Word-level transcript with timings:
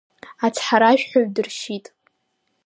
Ацҳаражәҳәаҩ 0.45 1.25
дыршьит. 1.35 1.85